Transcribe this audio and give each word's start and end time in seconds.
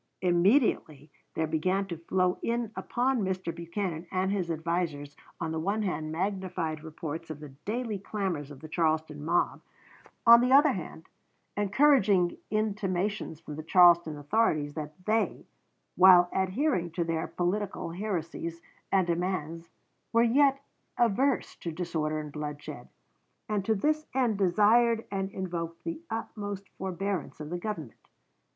Immediately 0.23 1.11
there 1.35 1.45
began 1.45 1.85
to 1.89 1.95
flow 1.97 2.39
in 2.41 2.71
upon 2.75 3.21
Mr. 3.21 3.53
Buchanan 3.53 4.07
and 4.11 4.31
his 4.31 4.49
advisers, 4.49 5.15
on 5.39 5.51
the 5.51 5.59
one 5.59 5.83
hand 5.83 6.11
magnified 6.11 6.83
reports 6.83 7.29
of 7.29 7.39
the 7.39 7.49
daily 7.65 7.99
clamors 7.99 8.49
of 8.49 8.61
the 8.61 8.67
Charleston 8.67 9.23
mob, 9.23 9.61
on 10.25 10.41
the 10.41 10.51
other 10.51 10.71
hand 10.71 11.05
encouraging 11.55 12.35
intimations 12.49 13.39
from 13.39 13.57
the 13.57 13.61
Charleston 13.61 14.17
authorities 14.17 14.73
that 14.73 14.95
they, 15.05 15.45
while 15.95 16.29
adhering 16.33 16.89
to 16.93 17.03
their 17.03 17.27
political 17.27 17.91
heresies 17.91 18.59
and 18.91 19.05
demands, 19.05 19.69
were 20.11 20.23
yet 20.23 20.63
averse 20.97 21.55
to 21.57 21.71
disorder 21.71 22.19
and 22.19 22.31
bloodshed, 22.31 22.89
and 23.47 23.63
to 23.65 23.75
this 23.75 24.07
end 24.15 24.39
desired 24.39 25.05
and 25.11 25.29
invoked 25.29 25.83
the 25.83 26.01
utmost 26.09 26.69
forbearance 26.79 27.39
of 27.39 27.51
the 27.51 27.59
Government. 27.59 28.07